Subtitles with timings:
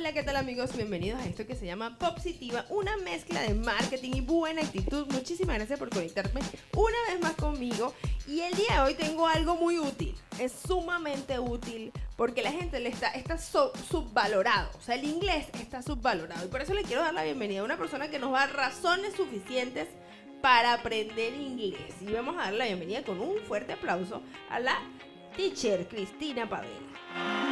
[0.00, 0.74] Hola, ¿qué tal amigos?
[0.74, 5.06] Bienvenidos a esto que se llama Popsitiva, una mezcla de marketing y buena actitud.
[5.12, 6.40] Muchísimas gracias por conectarme
[6.74, 7.92] una vez más conmigo.
[8.26, 10.14] Y el día de hoy tengo algo muy útil.
[10.38, 14.70] Es sumamente útil porque la gente le está, está subvalorado.
[14.78, 16.46] O sea, el inglés está subvalorado.
[16.46, 18.46] Y por eso le quiero dar la bienvenida a una persona que nos va a
[18.46, 19.86] dar razones suficientes
[20.40, 21.92] para aprender inglés.
[22.00, 24.78] Y vamos a dar la bienvenida con un fuerte aplauso a la
[25.36, 27.49] teacher Cristina Pavel.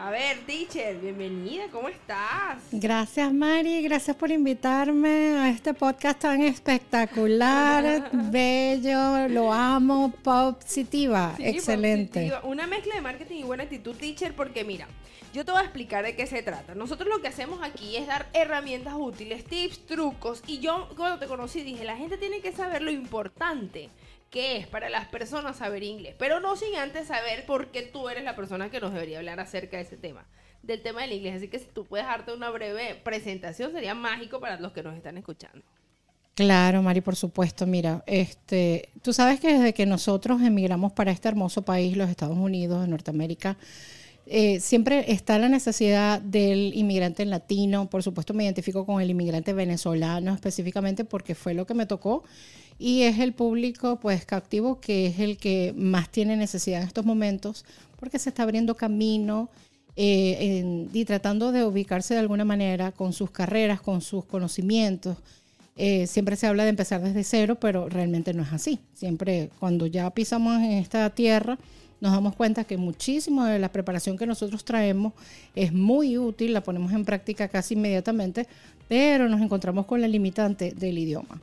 [0.00, 2.58] A ver, teacher, bienvenida, ¿cómo estás?
[2.70, 12.32] Gracias, Mari, gracias por invitarme a este podcast tan espectacular, bello, lo amo, positiva, excelente.
[12.44, 14.86] Una mezcla de marketing y buena actitud, teacher, porque mira,
[15.34, 16.76] yo te voy a explicar de qué se trata.
[16.76, 21.26] Nosotros lo que hacemos aquí es dar herramientas útiles, tips, trucos, y yo cuando te
[21.26, 23.90] conocí dije, la gente tiene que saber lo importante
[24.30, 28.08] qué es para las personas saber inglés, pero no sin antes saber por qué tú
[28.08, 30.26] eres la persona que nos debería hablar acerca de ese tema,
[30.62, 31.36] del tema del inglés.
[31.36, 34.96] Así que si tú puedes darte una breve presentación, sería mágico para los que nos
[34.96, 35.64] están escuchando.
[36.34, 37.66] Claro, Mari, por supuesto.
[37.66, 42.36] Mira, este, tú sabes que desde que nosotros emigramos para este hermoso país, los Estados
[42.36, 43.56] Unidos, de Norteamérica,
[44.30, 47.88] eh, siempre está la necesidad del inmigrante latino.
[47.88, 52.24] Por supuesto, me identifico con el inmigrante venezolano específicamente porque fue lo que me tocó
[52.78, 57.04] y es el público pues cautivo que es el que más tiene necesidad en estos
[57.04, 57.64] momentos
[57.98, 59.48] porque se está abriendo camino
[59.96, 65.16] eh, y tratando de ubicarse de alguna manera con sus carreras, con sus conocimientos.
[65.76, 68.78] Eh, siempre se habla de empezar desde cero, pero realmente no es así.
[68.94, 71.58] Siempre cuando ya pisamos en esta tierra,
[72.00, 75.12] nos damos cuenta que muchísimo de la preparación que nosotros traemos
[75.54, 78.46] es muy útil, la ponemos en práctica casi inmediatamente,
[78.88, 81.40] pero nos encontramos con la limitante del idioma.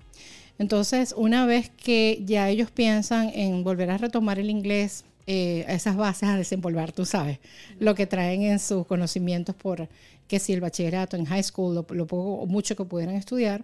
[0.58, 5.98] Entonces, una vez que ya ellos piensan en volver a retomar el inglés, eh, esas
[5.98, 7.40] bases a desenvolver, tú sabes,
[7.80, 9.90] lo que traen en sus conocimientos por
[10.28, 13.64] que si el bachillerato en high school, lo, lo poco o mucho que pudieran estudiar,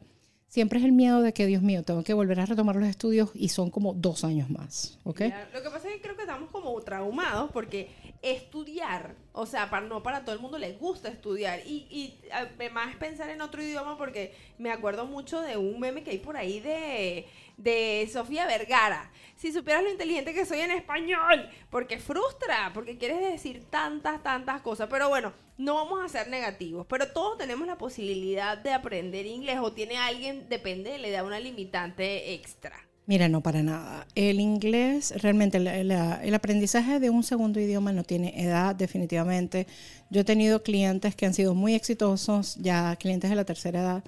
[0.52, 3.30] siempre es el miedo de que, Dios mío, tengo que volver a retomar los estudios
[3.34, 5.22] y son como dos años más, ¿ok?
[5.54, 7.90] Lo que pasa es que creo que estamos como traumados porque
[8.22, 12.94] estudiar, o sea, para, no para todo el mundo les gusta estudiar y, y además
[12.98, 16.60] pensar en otro idioma porque me acuerdo mucho de un meme que hay por ahí
[16.60, 17.26] de
[17.62, 19.12] de Sofía Vergara.
[19.36, 24.62] Si supieras lo inteligente que soy en español, porque frustra, porque quieres decir tantas, tantas
[24.62, 24.88] cosas.
[24.90, 29.58] Pero bueno, no vamos a ser negativos, pero todos tenemos la posibilidad de aprender inglés
[29.60, 32.76] o tiene alguien, depende, le da una limitante extra.
[33.08, 34.06] Mira, no para nada.
[34.14, 39.66] El inglés, realmente el aprendizaje de un segundo idioma no tiene edad definitivamente.
[40.12, 44.04] Yo he tenido clientes que han sido muy exitosos, ya clientes de la tercera edad,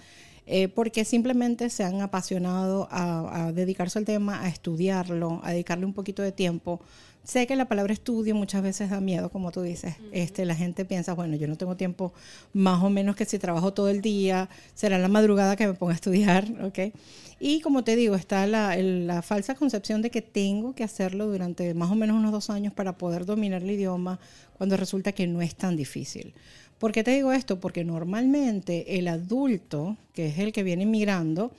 [0.46, 5.94] eh, porque simplemente se han apasionado a, dedicarse al tema, a estudiarlo, a dedicarle un
[5.94, 6.81] poquito de tiempo.
[7.24, 9.96] Sé que la palabra estudio muchas veces da miedo, como tú dices.
[10.12, 12.14] este, la gente piensa, bueno, yo no tengo tiempo,
[12.52, 15.94] más o menos que si trabajo todo el día, será la madrugada que me ponga
[15.94, 16.94] a estudiar, ¿ok?
[17.40, 21.74] Y como te digo, está la, la falsa concepción de que tengo que hacerlo durante
[21.74, 24.20] más o menos unos dos años para poder dominar el idioma,
[24.58, 26.34] cuando resulta que no es tan difícil.
[26.83, 27.61] ¿Por qué te digo esto?
[27.61, 31.49] Porque normalmente el adulto, que es el que viene migrando,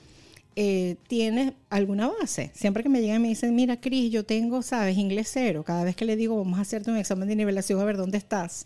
[0.57, 2.51] eh, tiene alguna base.
[2.53, 5.63] Siempre que me llegan y me dicen, mira, Cris, yo tengo, sabes, inglés cero.
[5.65, 8.17] Cada vez que le digo, vamos a hacerte un examen de nivelación a ver dónde
[8.17, 8.65] estás.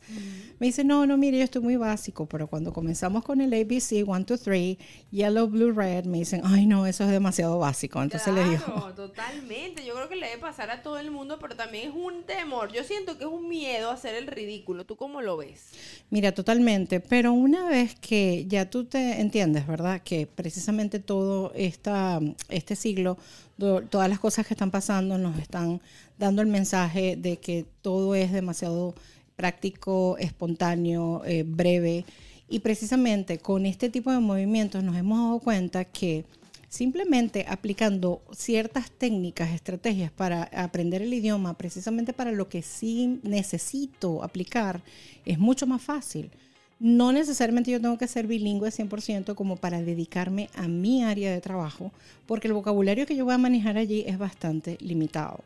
[0.60, 2.28] Me dicen, no, no, mire, yo estoy muy básico.
[2.28, 4.78] Pero cuando comenzamos con el ABC, 1, 2, 3,
[5.10, 8.02] yellow, blue, red, me dicen, ay, no, eso es demasiado básico.
[8.04, 8.94] Entonces le digo.
[8.96, 9.84] totalmente.
[9.84, 12.72] Yo creo que le debe pasar a todo el mundo, pero también es un temor.
[12.72, 14.86] Yo siento que es un miedo a hacer el ridículo.
[14.86, 15.72] ¿Tú cómo lo ves?
[16.12, 17.00] Mira, totalmente.
[17.00, 20.02] Pero una vez que ya tú te entiendes, ¿verdad?
[20.04, 22.20] Que precisamente todo esta,
[22.50, 23.18] este siglo
[23.58, 25.82] todas las cosas que están pasando nos están
[26.18, 28.96] dando el mensaje de que todo es demasiado
[29.36, 32.06] práctico, espontáneo, eh, breve.
[32.50, 36.26] Y precisamente con este tipo de movimientos nos hemos dado cuenta que
[36.68, 44.24] simplemente aplicando ciertas técnicas, estrategias para aprender el idioma, precisamente para lo que sí necesito
[44.24, 44.82] aplicar,
[45.26, 46.32] es mucho más fácil.
[46.80, 51.42] No necesariamente yo tengo que ser bilingüe 100% como para dedicarme a mi área de
[51.42, 51.92] trabajo,
[52.26, 55.44] porque el vocabulario que yo voy a manejar allí es bastante limitado.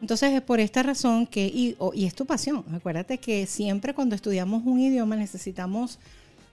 [0.00, 4.64] Entonces es por esta razón que, y, es tu pasión, acuérdate que siempre cuando estudiamos
[4.66, 5.98] un idioma necesitamos,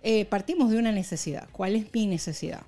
[0.04, 1.48] eh, partimos de una necesidad.
[1.52, 2.62] ¿Cuál es mi necesidad?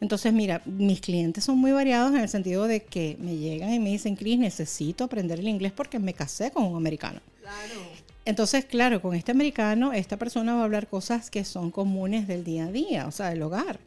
[0.00, 3.78] Entonces, mira, mis clientes son muy variados en el sentido de que me llegan y
[3.78, 7.20] me dicen, Cris, necesito aprender el inglés porque me casé con un americano.
[7.40, 8.05] Claro.
[8.26, 12.42] Entonces, claro, con este americano, esta persona va a hablar cosas que son comunes del
[12.42, 13.78] día a día, o sea, del hogar.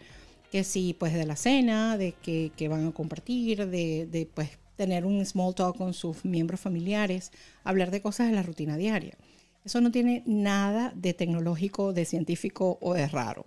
[0.49, 5.23] Que sí, pues de la cena, de que, van a compartir, de, pues tener un
[5.25, 7.33] small talk con sus miembros familiares,
[7.65, 9.17] hablar de cosas de la rutina diaria.
[9.65, 13.45] Eso no tiene nada de tecnológico, de científico o de raro.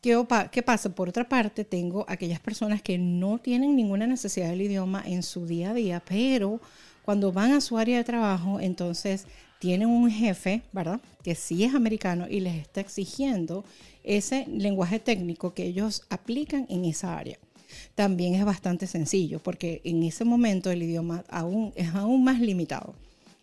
[0.00, 0.94] ¿Qué, qué pasa?
[0.94, 5.46] Por otra parte, tengo aquellas personas que no tienen ninguna necesidad del idioma en su
[5.46, 6.60] día a día, pero
[7.04, 9.26] cuando van a su área de trabajo, entonces
[9.58, 11.00] tienen un jefe, ¿verdad?
[11.22, 13.64] Que sí es americano y les está exigiendo
[14.04, 17.38] ese lenguaje técnico que ellos aplican en esa área.
[17.94, 22.94] También es bastante sencillo porque en ese momento el idioma aún es aún más limitado.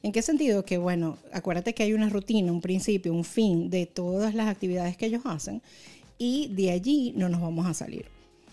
[0.02, 0.66] ¿En qué sentido?
[0.66, 4.98] Que bueno, acuérdate que hay una rutina, un principio, un fin de todas las actividades
[4.98, 5.62] que ellos hacen
[6.18, 8.06] y de allí no nos vamos a salir.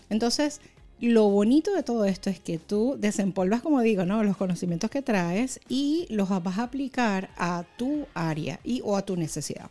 [0.09, 0.61] Entonces,
[1.01, 4.23] lo bonito de todo esto es que tú desempolvas, como digo, ¿no?
[4.23, 9.01] los conocimientos que traes y los vas a aplicar a tu área y o a
[9.01, 9.69] tu necesidad.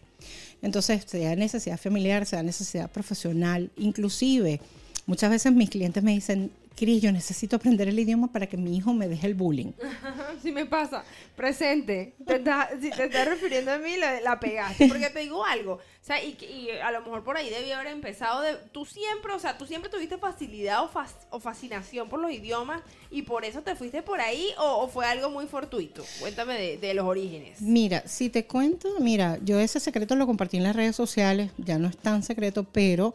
[0.61, 4.61] Entonces, sea necesidad familiar, sea necesidad profesional, inclusive
[5.07, 8.77] muchas veces mis clientes me dicen, Cris, yo necesito aprender el idioma para que mi
[8.77, 9.73] hijo me deje el bullying.
[10.43, 11.05] Sí me pasa.
[11.37, 12.15] Presente.
[12.27, 12.43] Te
[12.81, 14.89] si te estás refiriendo a mí, la, la pegaste.
[14.89, 15.75] Porque te digo algo.
[15.75, 18.55] O sea, y, y a lo mejor por ahí debí haber empezado de...
[18.73, 22.81] Tú siempre, o sea, tú siempre tuviste facilidad o, fas- o fascinación por los idiomas
[23.11, 26.03] y por eso te fuiste por ahí o, o fue algo muy fortuito.
[26.21, 27.61] Cuéntame de, de los orígenes.
[27.61, 31.79] Mira, si te cuento, mira, yo ese secreto lo compartí en las redes sociales, ya
[31.79, 33.13] no es tan secreto, pero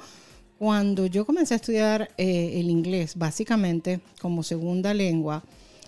[0.57, 5.43] cuando yo comencé a estudiar eh, el inglés, básicamente como segunda lengua,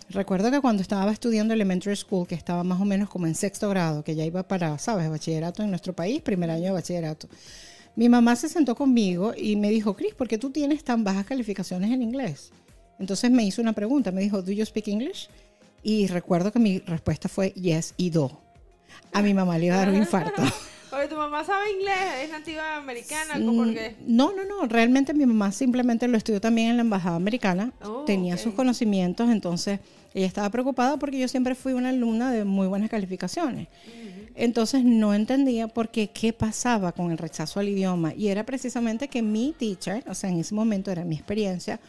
[0.10, 3.69] recuerdo que cuando estaba estudiando elementary school, que estaba más o menos como en sexto
[3.69, 7.30] grado, que ya iba para, sabes, bachillerato en nuestro país, primer año de bachillerato,
[7.96, 11.25] mi mamá se sentó conmigo y me dijo, Cris, ¿por qué tú tienes tan bajas
[11.25, 12.52] calificaciones en inglés?
[13.00, 15.30] Entonces me hizo una pregunta, me dijo, ¿Do you speak English?
[15.81, 18.40] Y recuerdo que mi respuesta fue yes y do.
[19.14, 20.44] A mi mamá le iba a dar un infarto.
[20.92, 23.95] Oye, tu mamá sabe inglés, es nativa americana, ¿cómo por qué?
[24.06, 24.68] No, no, no.
[24.68, 27.74] Realmente mi mamá simplemente lo estudió también en la embajada americana.
[27.84, 29.80] Oh, Tenía sus conocimientos, entonces
[30.13, 33.68] ella estaba preocupada porque yo siempre fui una alumna de muy buenas calificaciones.
[34.36, 39.07] Entonces no entendía por qué qué pasaba con el rechazo al idioma y era precisamente
[39.07, 41.80] que mi teacher, o sea, en ese momento era mi experiencia,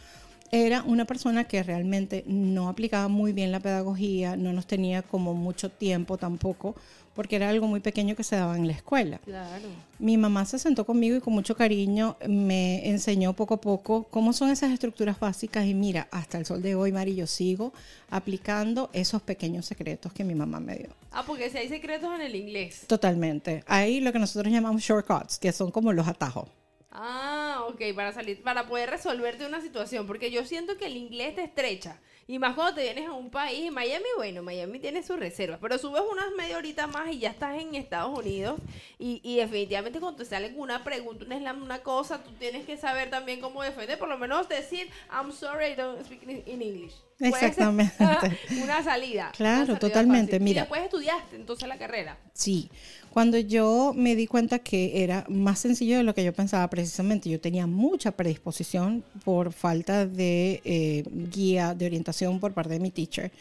[0.51, 5.35] era una persona que realmente no aplicaba muy bien la pedagogía, no nos tenía como
[5.35, 6.75] mucho tiempo tampoco,
[7.19, 9.17] porque era algo muy pequeño que se daba en la escuela.
[9.25, 9.67] Claro.
[9.99, 14.31] Mi mamá se sentó conmigo y con mucho cariño me enseñó poco a poco cómo
[14.31, 17.73] son esas estructuras básicas y mira, hasta el sol de hoy, Mari, yo sigo
[18.09, 20.87] aplicando esos pequeños secretos que mi mamá me dio.
[21.11, 22.85] Ah, porque si hay secretos en el inglés.
[22.87, 23.65] Totalmente.
[23.67, 26.47] Hay lo que nosotros llamamos shortcuts, que son como los atajos.
[26.91, 31.35] Ah, ok, para salir, para poder resolverte una situación, porque yo siento que el inglés
[31.35, 31.99] te estrecha.
[32.29, 35.79] Y más cuando te vienes a un país, Miami, bueno, Miami tiene sus reservas, pero
[35.79, 38.59] subes unas media horita más y ya estás en Estados Unidos.
[38.99, 43.09] Y, y definitivamente cuando te sale una pregunta, una una cosa, tú tienes que saber
[43.09, 46.93] también cómo defender, por lo menos decir, I'm sorry, I don't speak in English.
[47.19, 47.95] Exactamente.
[48.63, 49.31] una salida.
[49.35, 50.43] Claro, una salida totalmente, fácil.
[50.43, 50.57] mira.
[50.57, 52.17] Y después estudiaste entonces la carrera.
[52.33, 52.69] Sí,
[53.11, 57.29] cuando yo me di cuenta que era más sencillo de lo que yo pensaba, precisamente
[57.29, 62.91] yo tenía mucha predisposición por falta de eh, guía, de orientación por parte de mi
[62.91, 63.31] teacher.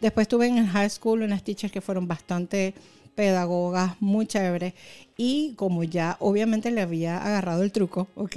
[0.00, 2.74] Después tuve en el high school unas teachers que fueron bastante
[3.14, 4.74] pedagogas, muy chéveres,
[5.16, 8.36] y como ya obviamente le había agarrado el truco, ¿ok?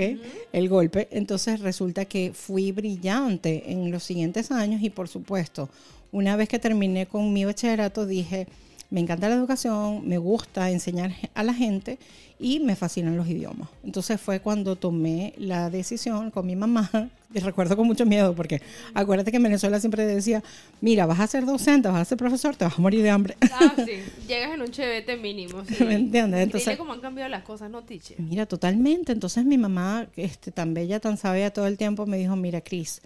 [0.52, 5.70] El golpe, entonces resulta que fui brillante en los siguientes años y por supuesto,
[6.12, 8.48] una vez que terminé con mi bachillerato dije,
[8.90, 11.98] me encanta la educación, me gusta enseñar a la gente
[12.40, 13.70] y me fascinan los idiomas.
[13.84, 16.90] Entonces fue cuando tomé la decisión con mi mamá,
[17.34, 18.62] y recuerdo con mucho miedo porque
[18.94, 20.44] acuérdate que en Venezuela siempre decía,
[20.82, 23.36] mira, vas a ser docente, vas a ser profesor, te vas a morir de hambre.
[23.58, 23.94] Ah, sí.
[24.28, 25.64] Llegas en un chevete mínimo.
[25.66, 25.84] Sí.
[25.86, 26.42] ¿Me entiendes?
[26.42, 28.20] Entonces- cómo han cambiado las cosas, ¿no, teacher?
[28.20, 29.14] Mira, totalmente.
[29.14, 33.02] Entonces mi mamá, este, tan bella, tan sabia todo el tiempo, me dijo, mira, Cris,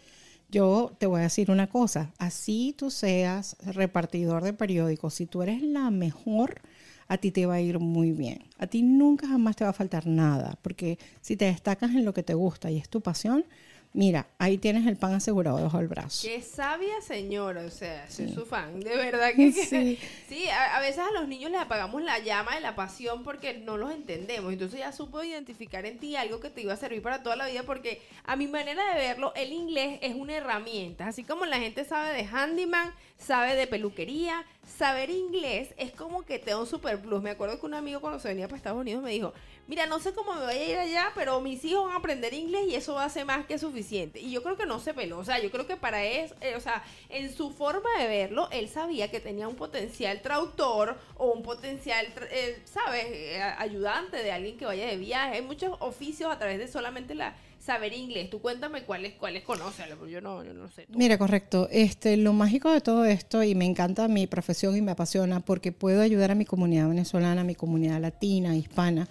[0.50, 5.42] yo te voy a decir una cosa, así tú seas repartidor de periódicos, si tú
[5.42, 6.62] eres la mejor,
[7.08, 8.44] a ti te va a ir muy bien.
[8.58, 12.14] A ti nunca jamás te va a faltar nada, porque si te destacas en lo
[12.14, 13.46] que te gusta y es tu pasión,
[13.94, 16.28] mira, ahí tienes el pan asegurado debajo del brazo.
[16.28, 20.00] Qué sabia señora, o sea, soy su fan, de verdad que que- Sí.
[20.30, 20.48] sí.
[20.50, 23.78] a, a veces a los niños les apagamos la llama de la pasión porque no
[23.78, 27.24] los entendemos, entonces ya supo identificar en ti algo que te iba a servir para
[27.24, 31.24] toda la vida porque a mi manera de verlo, el inglés es una herramienta, así
[31.24, 34.46] como la gente sabe de handyman, sabe de peluquería,
[34.78, 37.22] saber inglés es como que te da un super plus.
[37.22, 39.34] Me acuerdo que un amigo cuando se venía para Estados Unidos me dijo,
[39.70, 42.34] mira, no sé cómo me voy a ir allá, pero mis hijos van a aprender
[42.34, 44.20] inglés y eso va a ser más que suficiente.
[44.20, 46.56] Y yo creo que no se peló, o sea, yo creo que para eso, eh,
[46.58, 51.32] o sea, en su forma de verlo, él sabía que tenía un potencial traductor o
[51.32, 55.36] un potencial, eh, ¿sabes?, Eh, ayudante de alguien que vaya de viaje.
[55.36, 58.30] Hay muchos oficios a través de solamente la saber inglés.
[58.30, 60.86] Tú cuéntame cuáles cuáles conoces, yo no, yo no sé.
[60.90, 61.68] Mira, correcto.
[61.72, 65.72] Este, lo mágico de todo esto, y me encanta mi profesión y me apasiona, porque
[65.72, 69.08] puedo ayudar a mi comunidad venezolana, a mi comunidad latina, hispana,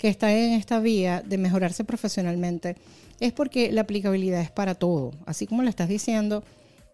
[0.00, 2.74] que está en esta vía de mejorarse profesionalmente,
[3.20, 5.12] es porque la aplicabilidad es para todo.
[5.26, 6.42] Así como lo estás diciendo,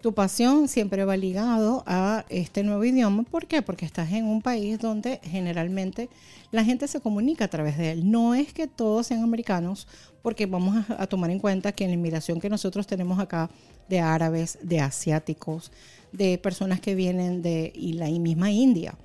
[0.03, 3.23] tu pasión siempre va ligado a este nuevo idioma.
[3.23, 3.63] ¿Por qué?
[3.63, 6.09] Porque estás en un país donde generalmente
[6.51, 8.11] la gente se comunica a través de él.
[8.11, 9.87] No es que todos sean americanos,
[10.21, 13.49] porque vamos a, tomar en cuenta que en la inmigración que nosotros tenemos acá
[13.89, 15.71] de árabes, de asiáticos,
[16.11, 18.97] de personas que vienen de la misma India,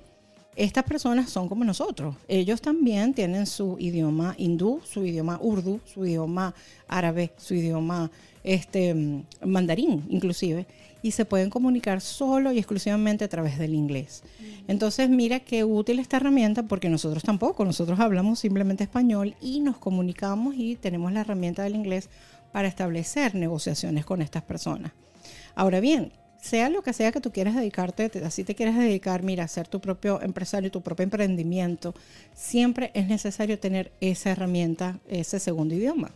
[0.56, 2.16] estas personas son como nosotros.
[2.28, 6.54] Ellos también tienen su idioma hindú, su idioma urdu, su idioma
[6.88, 8.10] árabe, su idioma
[8.44, 10.66] este, mandarín inclusive
[11.02, 14.22] y se pueden comunicar solo y exclusivamente a través del inglés.
[14.68, 19.78] Entonces, mira qué útil esta herramienta porque nosotros tampoco, nosotros hablamos simplemente español y nos
[19.78, 22.08] comunicamos y tenemos la herramienta del inglés
[22.52, 24.92] para establecer negociaciones con estas personas.
[25.54, 29.44] Ahora bien, sea lo que sea que tú quieras dedicarte, así te quieres dedicar, mira,
[29.44, 31.94] a ser tu propio empresario, tu propio emprendimiento,
[32.34, 36.10] siempre es necesario tener esa herramienta, ese segundo idioma.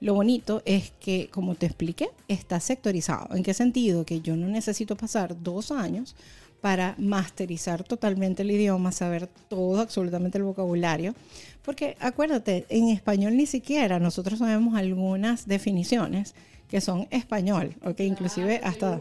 [0.00, 3.34] Lo bonito es que, como te expliqué, está sectorizado.
[3.36, 4.06] ¿En qué sentido?
[4.06, 6.16] Que yo no necesito pasar dos años
[6.62, 11.14] para masterizar totalmente el idioma, saber todo, absolutamente el vocabulario.
[11.62, 16.34] Porque acuérdate, en español ni siquiera nosotros sabemos algunas definiciones
[16.68, 18.00] que son español, ¿ok?
[18.00, 19.00] Inclusive hasta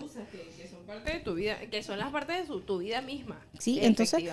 [0.85, 3.39] de tu vida, que son las partes de tu vida misma.
[3.59, 4.23] Sí, entonces,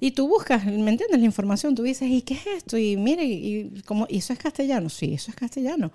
[0.00, 1.18] y tú buscas, ¿me entiendes?
[1.18, 2.78] La información, tú dices, ¿y qué es esto?
[2.78, 4.88] Y mire, y, como, ¿y eso es castellano?
[4.88, 5.90] Sí, eso es castellano.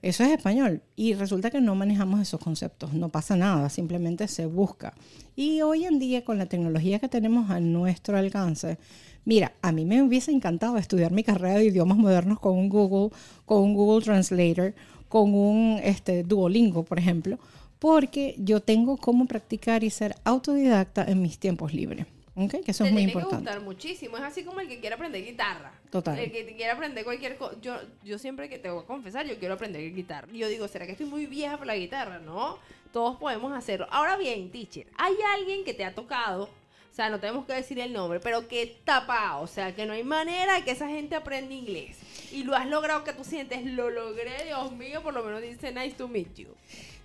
[0.00, 0.80] Eso es español.
[0.94, 2.94] Y resulta que no manejamos esos conceptos.
[2.94, 4.94] No pasa nada, simplemente se busca.
[5.34, 8.78] Y hoy en día, con la tecnología que tenemos a nuestro alcance,
[9.24, 13.10] mira, a mí me hubiese encantado estudiar mi carrera de idiomas modernos con un Google,
[13.44, 14.74] con un Google Translator,
[15.08, 17.38] con un este, Duolingo, por ejemplo,
[17.78, 22.06] porque yo tengo cómo practicar y ser autodidacta en mis tiempos libres.
[22.34, 23.44] Okay, que eso es muy tiene importante.
[23.46, 24.16] que gustar muchísimo.
[24.16, 25.72] Es así como el que quiere aprender guitarra.
[25.90, 26.16] Total.
[26.16, 27.56] El que quiere aprender cualquier cosa.
[27.60, 30.28] Yo, yo siempre que te voy a confesar, yo quiero aprender guitarra.
[30.32, 32.20] Yo digo, ¿será que estoy muy vieja para la guitarra?
[32.20, 32.58] No,
[32.92, 33.88] todos podemos hacerlo.
[33.90, 36.44] Ahora bien, teacher, ¿hay alguien que te ha tocado?
[36.44, 39.92] O sea, no tenemos que decir el nombre, pero que tapa, o sea, que no
[39.92, 41.96] hay manera de que esa gente aprenda inglés.
[42.32, 45.72] Y lo has logrado que tú sientes, lo logré, Dios mío, por lo menos dice
[45.72, 46.48] nice to meet you.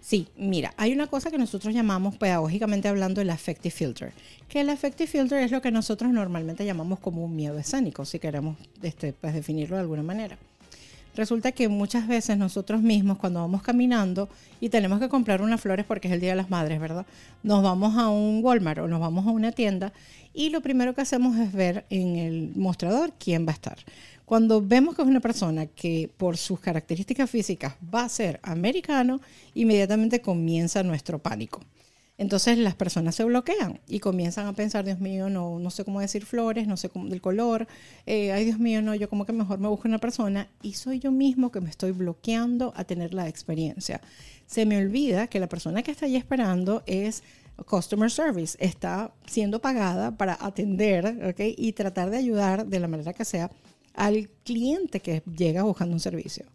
[0.03, 4.11] Sí, mira, hay una cosa que nosotros llamamos pedagógicamente hablando el affective filter,
[4.49, 8.19] que el affective filter es lo que nosotros normalmente llamamos como un miedo escénico, si
[8.19, 10.37] queremos este, pues, definirlo de alguna manera.
[11.15, 14.29] Resulta que muchas veces nosotros mismos cuando vamos caminando
[14.59, 17.05] y tenemos que comprar unas flores porque es el Día de las Madres, ¿verdad?
[17.43, 19.93] Nos vamos a un Walmart o nos vamos a una tienda
[20.33, 23.77] y lo primero que hacemos es ver en el mostrador quién va a estar.
[24.25, 29.21] Cuando vemos que es una persona que por sus características físicas va a ser americano,
[29.53, 31.61] inmediatamente comienza nuestro pánico.
[32.17, 35.99] Entonces las personas se bloquean y comienzan a pensar, Dios mío, no, no sé cómo
[35.99, 37.67] decir flores, no sé cómo del color,
[38.05, 40.99] eh, ay Dios mío, no, yo como que mejor me busco una persona y soy
[40.99, 43.99] yo mismo que me estoy bloqueando a tener la experiencia.
[44.45, 47.23] Se me olvida que la persona que está allí esperando es
[47.65, 51.55] customer service, está siendo pagada para atender ¿okay?
[51.57, 53.49] y tratar de ayudar de la manera que sea
[53.93, 56.45] al cliente que llega buscando un servicio.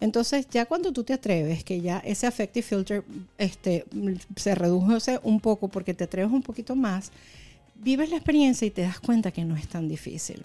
[0.00, 3.04] Entonces, ya cuando tú te atreves, que ya ese affective filter
[3.38, 3.84] este,
[4.36, 7.10] se reduce un poco porque te atreves un poquito más,
[7.74, 10.42] vives la experiencia y te das cuenta que no es tan difícil.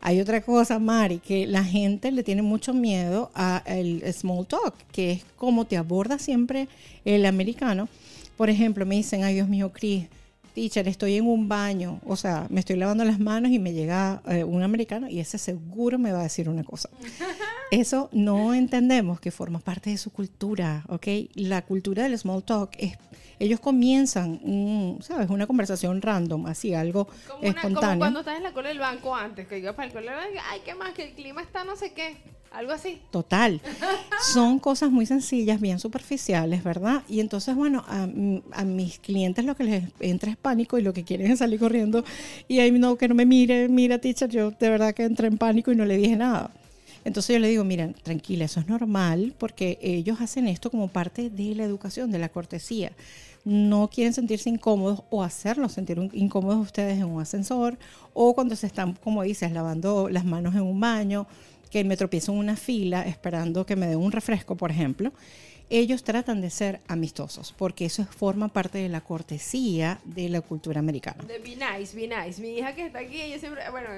[0.00, 5.12] Hay otra cosa, Mari, que la gente le tiene mucho miedo al small talk, que
[5.12, 6.68] es como te aborda siempre
[7.06, 7.88] el americano.
[8.36, 10.06] Por ejemplo, me dicen, ay Dios mío, Cris,
[10.54, 14.22] teacher, estoy en un baño, o sea, me estoy lavando las manos y me llega
[14.26, 16.88] eh, un americano y ese seguro me va a decir una cosa.
[17.70, 21.06] Eso no entendemos que forma parte de su cultura, ¿ok?
[21.34, 22.96] La cultura del small talk es,
[23.38, 25.30] ellos comienzan, ¿sabes?
[25.30, 27.08] Una conversación random, así, algo
[27.40, 27.74] espontáneo.
[27.74, 30.34] como cuando estás en la cola del banco antes, que yo para el cola del
[30.34, 30.92] banco, ay, ¿qué más?
[30.92, 32.16] Que el clima está no sé qué.
[32.54, 33.00] Algo así.
[33.10, 33.60] Total.
[34.32, 37.02] Son cosas muy sencillas, bien superficiales, ¿verdad?
[37.08, 38.06] Y entonces, bueno, a,
[38.64, 42.04] mis clientes lo que les entra es pánico y lo que quieren es salir corriendo.
[42.46, 45.36] Y ahí no, que no me mire, mira, teacher, yo de verdad que entré en
[45.36, 46.52] pánico y no le dije nada.
[47.04, 51.30] Entonces yo le digo, miren, tranquila, eso es normal porque ellos hacen esto como parte
[51.30, 52.92] de la educación, de la cortesía.
[53.44, 57.76] No quieren sentirse incómodos o hacerlos sentir incómodos ustedes en un ascensor
[58.14, 61.26] o cuando se están, como dices, lavando las manos en un baño
[61.74, 65.12] que me tropiezo en una fila esperando que me den un refresco, por ejemplo.
[65.70, 70.78] ellos tratan de ser amistosos, porque eso forma parte de la cortesía de la cultura
[70.78, 71.24] americana.
[71.26, 72.40] Be nice, be nice.
[72.40, 73.88] Mi hija que está aquí, ella siempre, bueno,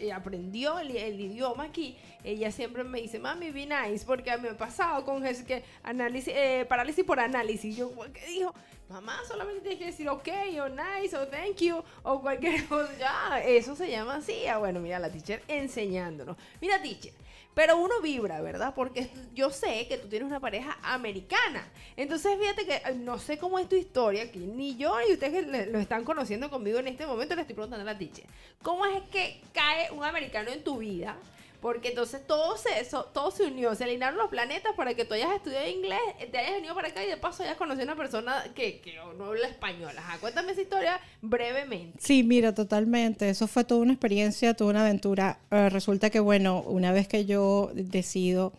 [0.00, 1.94] y- y aprendió el, el idioma aquí.
[2.24, 6.64] Ella siempre me dice, mami, be nice, porque me ha pasado con que análisis, eh,
[6.68, 7.76] parálisis por análisis.
[7.76, 8.52] Yo, ¿qué dijo?
[8.90, 10.28] Mamá, solamente tienes que decir ok,
[10.64, 13.40] o nice, o thank you, o cualquier cosa.
[13.44, 14.46] Eso se llama así.
[14.48, 16.36] Ah, bueno, mira, la teacher enseñándonos.
[16.60, 17.12] Mira, teacher.
[17.54, 18.74] Pero uno vibra, ¿verdad?
[18.74, 21.68] Porque yo sé que tú tienes una pareja americana.
[21.96, 24.38] Entonces, fíjate que no sé cómo es tu historia aquí.
[24.40, 27.82] Ni yo ni ustedes que lo están conociendo conmigo en este momento le estoy preguntando
[27.88, 28.24] a la teacher.
[28.62, 31.16] ¿Cómo es que cae un americano en tu vida?
[31.60, 35.12] Porque entonces todo se, eso, todo se unió, se alinearon los planetas para que tú
[35.14, 35.98] hayas estudiado inglés,
[36.30, 38.94] te hayas venido para acá y de paso hayas conocido a una persona que, que
[39.18, 39.92] no habla español.
[39.98, 41.98] Ajá, cuéntame esa historia brevemente.
[42.00, 43.28] Sí, mira, totalmente.
[43.28, 45.38] Eso fue toda una experiencia, toda una aventura.
[45.50, 48.52] Eh, resulta que, bueno, una vez que yo decido,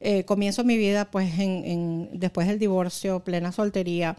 [0.00, 4.16] eh, comienzo mi vida, pues, en, en- después del divorcio, plena soltería,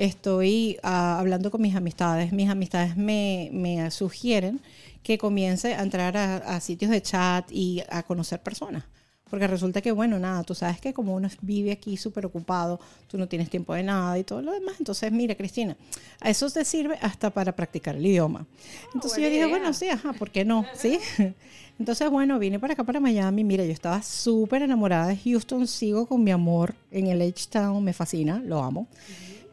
[0.00, 2.32] estoy ah, hablando con mis amistades.
[2.32, 4.60] Mis amistades me, me sugieren
[5.02, 8.84] que comience a entrar a, a sitios de chat y a conocer personas.
[9.28, 13.16] Porque resulta que, bueno, nada, tú sabes que como uno vive aquí súper ocupado, tú
[13.16, 14.74] no tienes tiempo de nada y todo lo demás.
[14.80, 15.76] Entonces, mira, Cristina,
[16.18, 18.46] a eso te sirve hasta para practicar el idioma.
[18.92, 19.48] Entonces buena yo dije, idea.
[19.48, 20.64] bueno, sí, ajá, ¿por qué no?
[20.74, 20.98] ¿Sí?
[21.78, 23.44] Entonces, bueno, vine para acá, para Miami.
[23.44, 27.92] Mira, yo estaba súper enamorada de Houston, sigo con mi amor en el H-Town, me
[27.92, 28.88] fascina, lo amo.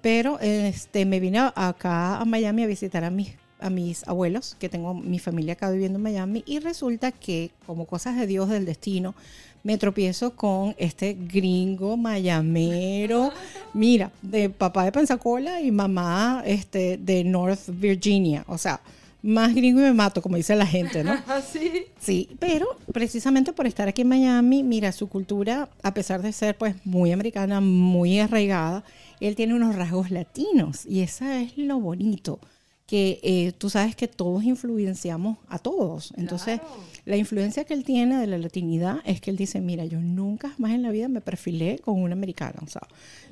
[0.07, 4.69] Pero este, me vine acá a Miami a visitar a mis, a mis abuelos, que
[4.69, 8.65] tengo mi familia acá viviendo en Miami, y resulta que, como cosas de Dios, del
[8.65, 9.15] destino,
[9.63, 13.33] me tropiezo con este gringo mayamero,
[13.73, 18.45] mira, de papá de Pensacola y mamá este, de North Virginia.
[18.47, 18.79] O sea,
[19.21, 21.21] más gringo y me mato, como dice la gente, ¿no?
[21.27, 21.87] Así.
[21.99, 26.57] Sí, pero precisamente por estar aquí en Miami, mira, su cultura, a pesar de ser
[26.57, 28.85] pues muy americana, muy arraigada,
[29.25, 32.39] él tiene unos rasgos latinos y esa es lo bonito,
[32.85, 36.13] que eh, tú sabes que todos influenciamos a todos.
[36.15, 36.73] Entonces, Claro.
[37.05, 40.53] la influencia que él tiene de la latinidad es que él dice, mira, yo nunca
[40.57, 42.59] más en la vida me perfilé con una americana.
[42.63, 42.83] O sea,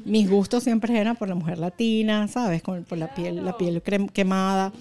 [0.03, 2.61] mis gustos siempre eran por la mujer latina, ¿sabes?
[2.63, 4.73] Con, por la piel, la piel quemada.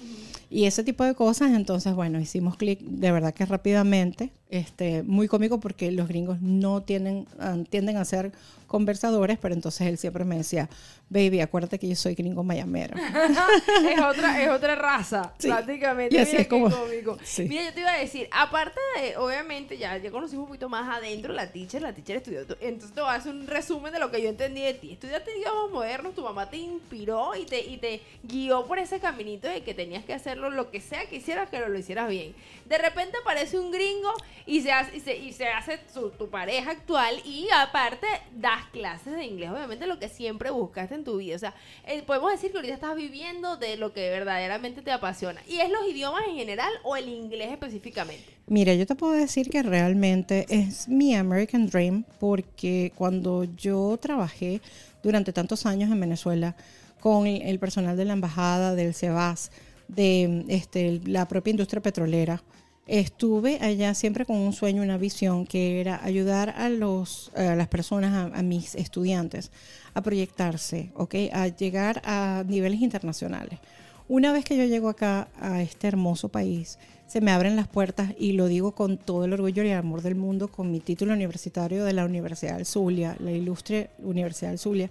[0.49, 5.27] Y ese tipo de cosas, entonces, bueno, hicimos clic de verdad que rápidamente, este, muy
[5.27, 8.31] cómico porque los gringos no tienen, ah, tienden a ser
[8.67, 10.69] conversadores, pero entonces él siempre me decía,
[11.09, 12.95] baby, acuérdate que yo soy gringo mayamero.
[13.89, 15.47] es otra es otra raza Sí.
[15.47, 17.17] prácticamente Y así Mira es como- cómico.
[17.23, 17.43] sí.
[17.47, 20.89] mira yo te iba a decir aparte de obviamente ya ya conocimos un poquito más
[20.97, 24.09] adentro la teacher la teacher estudió entonces te voy a hacer un resumen de lo
[24.11, 27.77] que yo entendí de ti estudiaste idiomas modernos tu mamá te inspiró y te y
[27.77, 31.49] te guió por ese caminito de que tenías que hacerlo lo que sea que hicieras
[31.49, 32.33] que lo hicieras bien
[32.67, 34.11] de repente aparece un gringo
[34.45, 39.25] y se hace, y se, hace su- tu pareja actual y aparte das clases de
[39.25, 41.35] inglés, obviamente lo que siempre buscaste en tu vida.
[41.35, 41.53] O sea,
[41.87, 45.41] eh, podemos decir que ahorita estás viviendo de lo que verdaderamente te apasiona.
[45.47, 48.25] ¿Y es los idiomas en general o el inglés específicamente?
[48.47, 54.61] Mira, yo te puedo decir que realmente es mi American Dream porque cuando yo trabajé
[55.01, 56.55] durante tantos años en Venezuela
[56.99, 59.51] con el el personal de la embajada, del CEBAS,
[59.87, 62.41] de este, la propia industria petrolera,
[62.87, 67.67] estuve allá siempre con un sueño, una visión que era ayudar a, los, a las
[67.67, 69.51] personas, a, a mis estudiantes,
[69.93, 71.15] a proyectarse, ¿ok?
[71.33, 73.59] a llegar a niveles internacionales.
[74.07, 78.13] Una vez que yo llego acá a este hermoso país, se me abren las puertas
[78.19, 81.13] y lo digo con todo el orgullo y el amor del mundo, con mi título
[81.13, 84.89] universitario de la Universidad del Zulia, la ilustre Universidad del Zulia.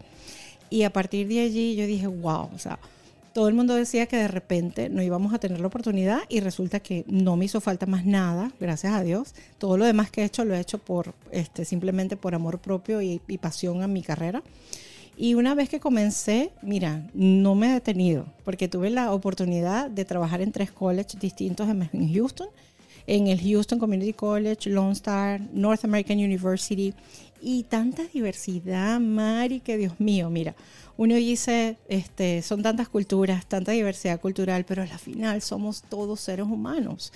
[0.70, 2.78] Y a partir de allí yo dije, wow, o sea,
[3.34, 6.78] todo el mundo decía que de repente no íbamos a tener la oportunidad y resulta
[6.78, 9.34] que no me hizo falta más nada, gracias a Dios.
[9.58, 13.02] Todo lo demás que he hecho lo he hecho por este simplemente por amor propio
[13.02, 14.44] y, y pasión a mi carrera.
[15.16, 20.04] Y una vez que comencé, mira, no me he detenido, porque tuve la oportunidad de
[20.04, 22.48] trabajar en tres colleges distintos en Houston,
[23.06, 26.94] en el Houston Community College, Lone Star, North American University,
[27.40, 30.54] y tanta diversidad, Mari, que Dios mío, mira,
[30.96, 36.46] uno dice, este, son tantas culturas, tanta diversidad cultural, pero al final somos todos seres
[36.46, 37.12] humanos.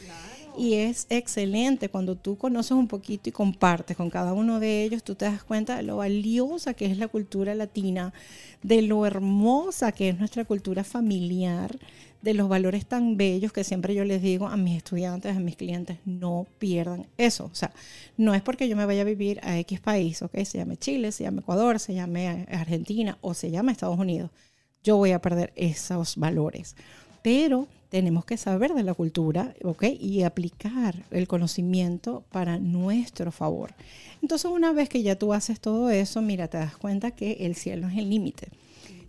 [0.58, 5.04] Y es excelente cuando tú conoces un poquito y compartes con cada uno de ellos,
[5.04, 8.12] tú te das cuenta de lo valiosa que es la cultura latina,
[8.62, 11.78] de lo hermosa que es nuestra cultura familiar,
[12.22, 15.56] de los valores tan bellos que siempre yo les digo a mis estudiantes, a mis
[15.56, 17.46] clientes, no pierdan eso.
[17.46, 17.72] O sea,
[18.16, 20.36] no es porque yo me vaya a vivir a X país, ¿ok?
[20.44, 24.30] Se llame Chile, se llame Ecuador, se llame Argentina o se llame Estados Unidos.
[24.82, 26.74] Yo voy a perder esos valores
[27.22, 29.84] pero tenemos que saber de la cultura, ¿ok?
[30.00, 33.74] Y aplicar el conocimiento para nuestro favor.
[34.22, 37.54] Entonces, una vez que ya tú haces todo eso, mira, te das cuenta que el
[37.54, 38.48] cielo es el límite.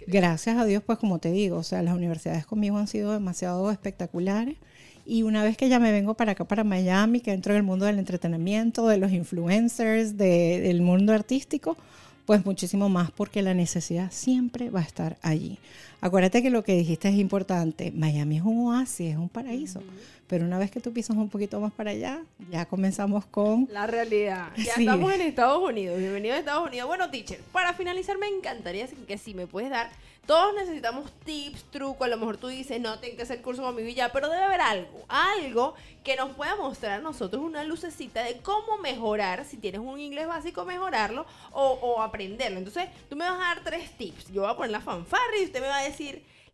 [0.08, 3.70] Gracias a Dios, pues como te digo, o sea, las universidades conmigo han sido demasiado
[3.72, 4.58] espectaculares.
[5.06, 7.64] Y una vez que ya me vengo para acá, para Miami, que entro en el
[7.64, 11.78] mundo del entretenimiento, de los influencers, del mundo artístico,
[12.26, 15.58] pues muchísimo más porque la necesidad siempre va a estar allí.
[16.02, 17.92] Acuérdate que lo que dijiste es importante.
[17.92, 19.82] Miami es un oasis, es un paraíso.
[20.28, 23.68] Pero una vez que tú pisas un poquito más para allá, ya comenzamos con...
[23.72, 24.50] La realidad.
[24.56, 25.98] Ya estamos en Estados Unidos.
[25.98, 26.88] Bienvenido a Estados Unidos.
[26.88, 29.90] Bueno, teacher, para finalizar me encantaría que si me puedes dar
[30.30, 32.06] todos necesitamos tips, trucos.
[32.06, 34.44] A lo mejor tú dices, no, tengo que hacer curso conmigo y ya, pero debe
[34.44, 39.58] haber algo, algo que nos pueda mostrar a nosotros una lucecita de cómo mejorar, si
[39.58, 42.60] tienes un inglés básico, mejorarlo o, aprenderlo.
[42.60, 44.32] Entonces, tú me vas a dar tres tips.
[44.32, 45.89] Yo voy a poner la fanfarra y usted me va a decir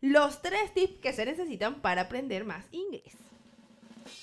[0.02, 3.13] los tres tips que se necesitan para aprender más inglés.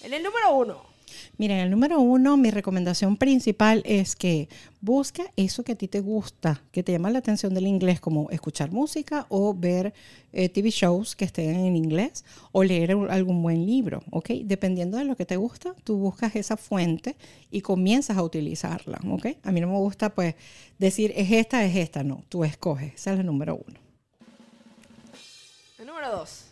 [0.02, 0.92] En el número uno.
[1.36, 4.48] Miren, el número uno, mi recomendación principal es que
[4.80, 8.30] busca eso que a ti te gusta, que te llama la atención del inglés, como
[8.30, 9.92] escuchar música o ver
[10.32, 14.30] eh, TV shows que estén en inglés o leer algún buen libro, ¿ok?
[14.44, 17.16] Dependiendo de lo que te gusta, tú buscas esa fuente
[17.50, 19.26] y comienzas a utilizarla, ¿ok?
[19.42, 20.34] A mí no me gusta, pues,
[20.78, 23.81] decir es esta, es esta, no, tú escoges, esa es la número uno.
[26.02, 26.46] Número dos.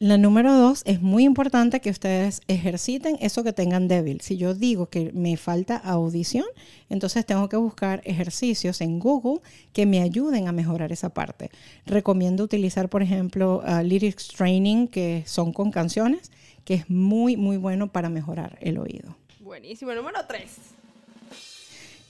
[0.00, 4.20] La número dos, es muy importante que ustedes ejerciten eso que tengan débil.
[4.20, 6.44] Si yo digo que me falta audición,
[6.88, 9.42] entonces tengo que buscar ejercicios en Google
[9.72, 11.52] que me ayuden a mejorar esa parte.
[11.84, 16.32] Recomiendo utilizar, por ejemplo, Lyrics Training, que son con canciones,
[16.64, 19.16] que es muy, muy bueno para mejorar el oído.
[19.38, 19.94] Buenísimo.
[19.94, 20.56] Número tres.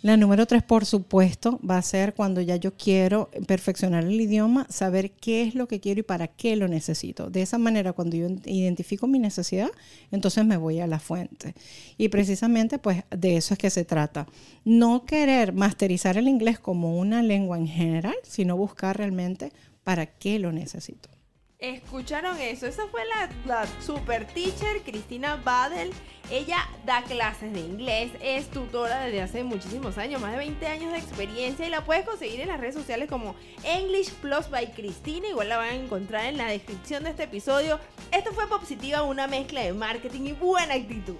[0.07, 4.65] La número tres, por supuesto, va a ser cuando ya yo quiero perfeccionar el idioma,
[4.71, 7.29] saber qué es lo que quiero y para qué lo necesito.
[7.29, 9.69] De esa manera, cuando yo identifico mi necesidad,
[10.13, 11.55] entonces me voy a la fuente.
[11.99, 14.29] Y precisamente, pues, de eso es que se trata.
[14.65, 20.39] No querer masterizar el inglés como una lengua en general, sino buscar realmente para qué
[20.39, 21.16] lo necesito.
[21.59, 23.01] Escucharon eso, esa fue
[23.47, 25.91] la, super teacher Cristina Badel.
[26.31, 30.93] Ella da clases de inglés, es tutora desde hace muchísimos años, más de 20 años
[30.93, 35.29] de experiencia y la puedes conseguir en las redes sociales como English Plus by Cristina.
[35.29, 37.81] Igual la van a encontrar en la descripción de este episodio.
[38.13, 41.17] Esto fue Positiva, una mezcla de marketing y buena actitud.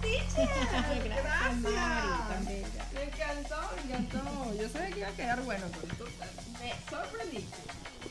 [0.00, 0.48] teacher!
[1.04, 1.56] Gracias.
[2.94, 3.56] Me encantó,
[3.88, 4.54] me encantó.
[4.60, 6.04] Yo sabía que iba a quedar bueno con esto.
[6.60, 7.44] Me sorprendí.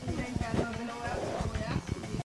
[0.06, 1.25] Thank you.